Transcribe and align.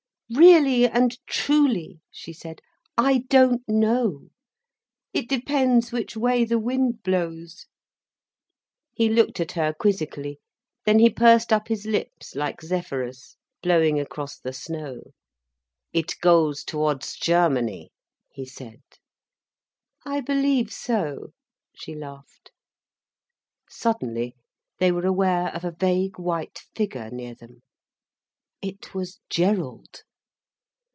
"Really 0.33 0.87
and 0.87 1.17
truly," 1.27 1.99
she 2.09 2.31
said, 2.31 2.61
"I 2.97 3.25
don't 3.27 3.67
know. 3.67 4.29
It 5.11 5.27
depends 5.27 5.91
which 5.91 6.15
way 6.15 6.45
the 6.45 6.57
wind 6.57 7.03
blows." 7.03 7.65
He 8.93 9.09
looked 9.09 9.41
at 9.41 9.51
her 9.51 9.73
quizzically, 9.77 10.39
then 10.85 10.99
he 10.99 11.09
pursed 11.09 11.51
up 11.51 11.67
his 11.67 11.85
lips, 11.85 12.33
like 12.33 12.61
Zephyrus, 12.61 13.35
blowing 13.61 13.99
across 13.99 14.39
the 14.39 14.53
snow. 14.53 15.01
"It 15.91 16.15
goes 16.21 16.63
towards 16.63 17.15
Germany," 17.17 17.91
he 18.29 18.45
said. 18.45 18.81
"I 20.05 20.21
believe 20.21 20.71
so," 20.71 21.33
she 21.75 21.93
laughed. 21.93 22.53
Suddenly, 23.69 24.37
they 24.79 24.93
were 24.93 25.05
aware 25.05 25.53
of 25.53 25.65
a 25.65 25.71
vague 25.77 26.17
white 26.17 26.59
figure 26.73 27.09
near 27.11 27.35
them. 27.35 27.63
It 28.61 28.95
was 28.95 29.19
Gerald. 29.29 30.03